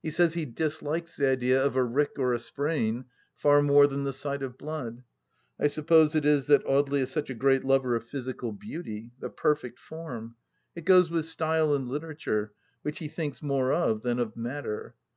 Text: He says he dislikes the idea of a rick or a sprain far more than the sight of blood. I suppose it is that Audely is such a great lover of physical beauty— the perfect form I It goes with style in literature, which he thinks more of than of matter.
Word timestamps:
He 0.00 0.12
says 0.12 0.34
he 0.34 0.44
dislikes 0.44 1.16
the 1.16 1.26
idea 1.28 1.60
of 1.60 1.74
a 1.74 1.82
rick 1.82 2.20
or 2.20 2.32
a 2.32 2.38
sprain 2.38 3.06
far 3.34 3.60
more 3.62 3.88
than 3.88 4.04
the 4.04 4.12
sight 4.12 4.40
of 4.40 4.56
blood. 4.56 5.02
I 5.58 5.66
suppose 5.66 6.14
it 6.14 6.24
is 6.24 6.46
that 6.46 6.64
Audely 6.66 7.00
is 7.00 7.10
such 7.10 7.30
a 7.30 7.34
great 7.34 7.64
lover 7.64 7.96
of 7.96 8.04
physical 8.04 8.52
beauty— 8.52 9.10
the 9.20 9.28
perfect 9.28 9.80
form 9.80 10.36
I 10.36 10.78
It 10.78 10.84
goes 10.84 11.10
with 11.10 11.24
style 11.24 11.74
in 11.74 11.88
literature, 11.88 12.52
which 12.82 13.00
he 13.00 13.08
thinks 13.08 13.42
more 13.42 13.72
of 13.72 14.02
than 14.02 14.20
of 14.20 14.36
matter. 14.36 14.94